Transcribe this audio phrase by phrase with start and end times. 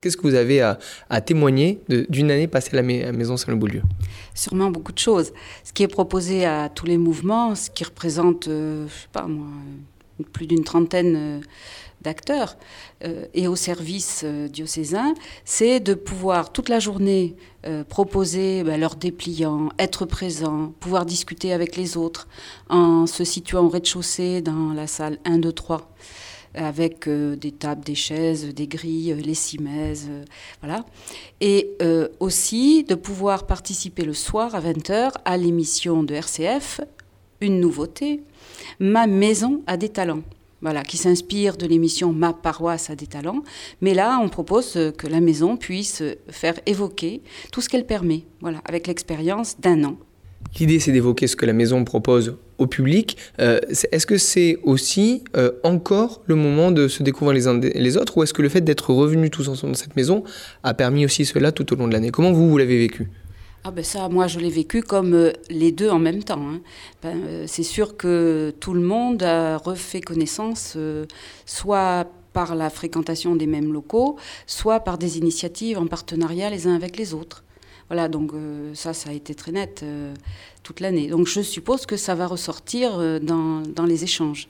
[0.00, 3.82] Qu'est-ce que vous avez à, témoigner d'une année passée à la, Maison Saint-Le-Beaulieu
[4.32, 5.32] Sûrement beaucoup de choses.
[5.64, 9.48] Ce qui est proposé à tous les mouvements, ce qui représente, euh, sais pas moi,
[10.32, 11.40] plus d'une trentaine euh,
[12.02, 12.58] d'acteurs
[13.02, 15.14] euh, et au service diocésain,
[15.44, 17.34] c'est de pouvoir toute la journée
[17.88, 22.28] proposer ben, leurs dépliants, être présent, pouvoir discuter avec les autres
[22.70, 25.90] en se situant au rez-de-chaussée dans la salle 1, 2, 3
[26.54, 30.24] avec euh, des tables, des chaises, des grilles, les cimaises, euh,
[30.62, 30.84] voilà.
[31.40, 36.80] Et euh, aussi de pouvoir participer le soir à 20h à l'émission de RCF,
[37.40, 38.22] une nouveauté,
[38.80, 40.22] Ma maison a des talents.
[40.60, 43.44] Voilà, qui s'inspire de l'émission Ma paroisse a des talents.
[43.80, 48.60] Mais là, on propose que la maison puisse faire évoquer tout ce qu'elle permet, voilà,
[48.64, 49.96] avec l'expérience d'un an.
[50.58, 53.16] L'idée, c'est d'évoquer ce que la maison propose au public.
[53.40, 53.60] Euh,
[53.92, 58.16] est-ce que c'est aussi euh, encore le moment de se découvrir les uns les autres
[58.16, 60.24] ou est-ce que le fait d'être revenus tous ensemble dans cette maison
[60.64, 62.10] a permis aussi cela tout au long de l'année?
[62.10, 63.08] Comment vous, vous l'avez vécu?
[63.64, 66.40] Ah ben ça, moi je l'ai vécu comme euh, les deux en même temps.
[66.40, 66.60] Hein.
[67.02, 70.76] Ben, c'est sûr que tout le monde a refait connaissance,
[71.44, 76.74] soit par la fréquentation des mêmes locaux, soit par des initiatives en partenariat les uns
[76.74, 77.44] avec les autres.
[77.88, 80.14] Voilà, donc euh, ça, ça a été très net euh,
[80.62, 81.08] toute l'année.
[81.08, 84.48] Donc je suppose que ça va ressortir euh, dans, dans, les échanges.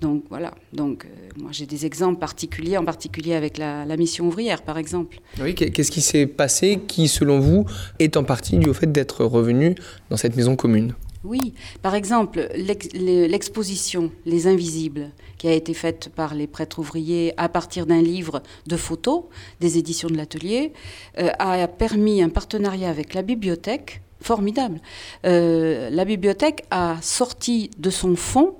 [0.00, 4.62] Donc voilà, donc moi j'ai des exemples particuliers, en particulier avec la, la mission ouvrière
[4.62, 5.20] par exemple.
[5.42, 7.66] Oui, qu'est-ce qui s'est passé qui, selon vous,
[7.98, 9.74] est en partie dû au fait d'être revenu
[10.08, 10.94] dans cette maison commune?
[11.22, 17.50] Oui, par exemple, l'exposition Les Invisibles, qui a été faite par les prêtres ouvriers à
[17.50, 19.24] partir d'un livre de photos
[19.60, 20.72] des éditions de l'atelier,
[21.18, 24.80] euh, a permis un partenariat avec la bibliothèque formidable.
[25.26, 28.54] Euh, la bibliothèque a sorti de son fond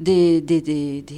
[0.00, 0.40] des,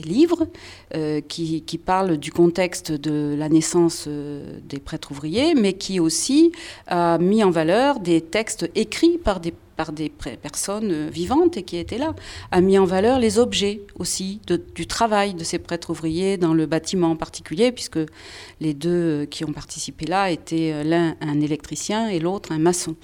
[0.04, 0.48] livres
[0.96, 6.50] euh, qui, parlent du contexte de la naissance des prêtres ouvriers, mais qui aussi
[6.88, 11.62] a mis en valeur des textes écrits par des par des personnes euh, vivantes et
[11.62, 12.14] qui étaient là,
[12.50, 14.38] a mis en valeur les objets aussi
[14.74, 17.98] du travail de ces prêtres ouvriers dans le bâtiment en particulier, puisque
[18.60, 22.58] les deux euh, qui ont participé là étaient euh, l'un un électricien et l'autre un
[22.58, 22.94] maçon,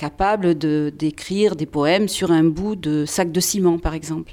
[0.00, 4.32] capable de d'écrire des poèmes sur un bout de sac de ciment, par exemple.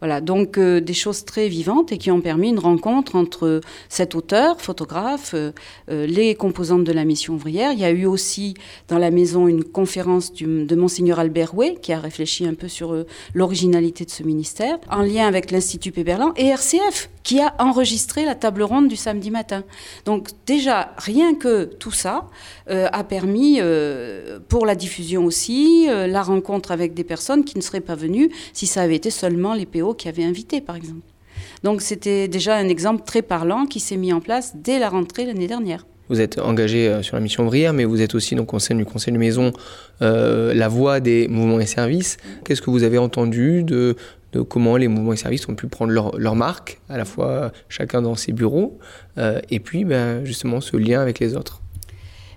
[0.00, 4.60] Voilà, donc des choses très vivantes et qui ont permis une rencontre entre cet auteur,
[4.60, 5.34] photographe,
[5.88, 7.72] les composantes de la mission ouvrière.
[7.72, 8.54] Il y a eu aussi
[8.88, 12.92] dans la maison une conférence de monseigneur Albert Way, qui a réfléchi un peu sur
[12.92, 18.24] euh, l'originalité de ce ministère, en lien avec l'Institut Péberlan, et RCF, qui a enregistré
[18.24, 19.64] la table ronde du samedi matin.
[20.04, 22.30] Donc déjà, rien que tout ça
[22.70, 27.62] euh, a permis, euh, pour la diffusion aussi, la rencontre avec des personnes qui ne
[27.62, 31.00] seraient pas venues si ça avait été seulement les PO qui avaient invité, par exemple.
[31.64, 35.26] Donc c'était déjà un exemple très parlant qui s'est mis en place dès la rentrée
[35.26, 35.84] l'année dernière.
[36.08, 38.84] Vous êtes engagé euh, sur la mission ouvrière, mais vous êtes aussi donc sein du
[38.84, 39.52] conseil de maison
[40.02, 42.16] euh, la voix des mouvements et services.
[42.44, 43.96] Qu'est-ce que vous avez entendu de,
[44.42, 48.14] comment les mouvements et services ont pu prendre leur, marque, à la fois chacun dans
[48.14, 48.78] ses bureaux,
[49.18, 51.60] euh, et puis ben, justement ce lien avec les autres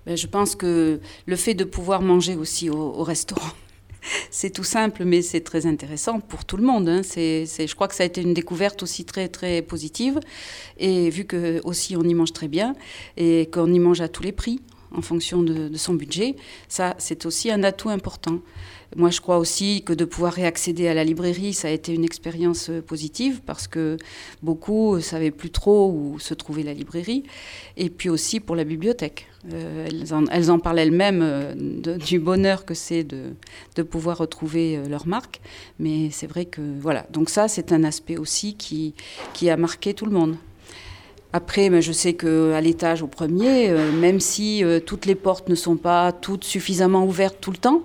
[0.05, 3.51] ben, Je pense que le fait de pouvoir manger aussi au restaurant,
[4.31, 6.87] c'est tout simple, mais c'est très intéressant pour tout le monde.
[6.89, 7.01] Hein.
[7.03, 10.19] C'est, je crois que ça a été une découverte aussi très très positive.
[10.77, 12.75] Et vu que aussi on y mange très bien
[13.17, 14.61] et qu'on y mange à tous les prix
[14.91, 16.35] en fonction de son budget,
[16.67, 18.39] ça c'est aussi un atout important.
[18.95, 22.03] Moi, je crois aussi que de pouvoir réaccéder à la librairie, ça a été une
[22.03, 23.97] expérience euh, positive parce que
[24.41, 27.23] beaucoup ne savaient plus trop où se trouvait la librairie.
[27.77, 29.27] Et puis aussi pour la bibliothèque.
[29.53, 31.53] Euh, elles, en, elles, en, parlent elles-mêmes euh,
[31.97, 33.35] du bonheur que c'est de,
[33.75, 35.39] de, pouvoir retrouver leur marque.
[35.77, 37.05] Mais c'est vrai que voilà.
[37.11, 38.95] Donc ça, c'est un aspect aussi qui,
[39.33, 40.35] qui a marqué tout le monde.
[41.31, 45.47] Après, mais je sais qu'à l'étage, au premier, euh, même si euh, toutes les portes
[45.47, 47.83] ne sont pas toutes suffisamment ouvertes tout le temps,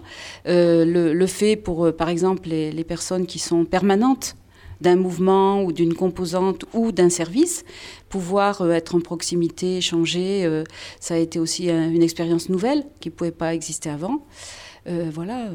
[0.48, 4.36] euh, le, fait pour, par exemple, les, personnes qui sont permanentes
[4.84, 7.64] d'un mouvement ou d'une composante ou d'un service,
[8.08, 10.62] pouvoir être en proximité, échanger,
[11.00, 14.24] ça a été aussi une expérience nouvelle qui ne pouvait pas exister avant.
[14.86, 15.50] voilà,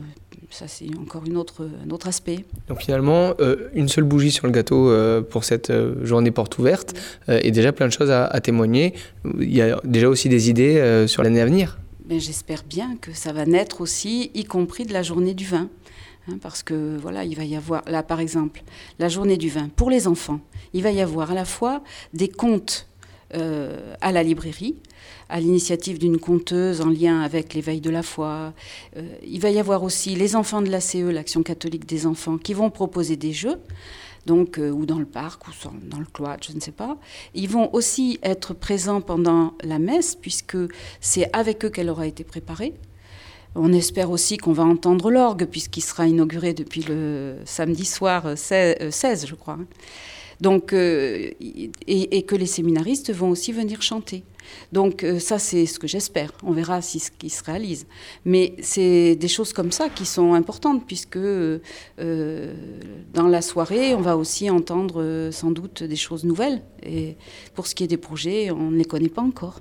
[0.50, 2.46] ça c'est encore une autre, un autre aspect.
[2.68, 6.58] Donc finalement, euh, une seule bougie sur le gâteau euh, pour cette euh, journée porte
[6.58, 6.94] ouverte
[7.28, 8.94] et déjà plein de choses à, témoigner.
[9.40, 11.78] Il y a déjà aussi des idées sur l'année à venir?
[12.06, 15.70] Ben, J'espère bien que ça va naître aussi, y compris de la journée du vin.
[16.30, 18.64] Hein, parce que voilà, il va y avoir, là par exemple,
[19.00, 20.40] la journée du vin pour les enfants,
[20.74, 21.84] il va y avoir à la fois
[22.14, 22.86] des contes
[23.32, 24.76] à la librairie,
[25.30, 28.54] à l'initiative d'une conteuse en lien avec l'éveil de la foi.
[28.98, 32.54] Euh, il va y avoir aussi les enfants de l'ACE, l'Action catholique des enfants, qui
[32.54, 33.60] vont proposer des jeux.
[34.26, 35.52] donc, ou dans le parc, ou
[35.84, 36.98] dans le cloître, je ne sais pas.
[37.34, 40.58] Ils vont aussi être présents pendant la messe, puisque
[41.00, 42.74] c'est avec eux qu'elle aura été préparée.
[43.56, 49.26] On espère aussi qu'on va entendre l'orgue, puisqu'il sera inauguré depuis le samedi soir 16,
[49.26, 49.58] je crois.
[50.40, 51.38] Donc, et,
[51.88, 54.24] et, que les séminaristes vont aussi venir chanter.
[54.72, 56.32] Donc euh, ça, c'est ce que j'espère.
[56.44, 57.88] On verra si ce qui se réalise.
[58.26, 61.60] Mais c'est des choses comme ça qui sont importantes, puisque euh,
[63.14, 66.62] dans la soirée, on va aussi entendre euh, sans doute des choses nouvelles.
[66.84, 67.18] Et
[67.56, 69.60] pour ce qui est des projets, on ne les connaît pas encore.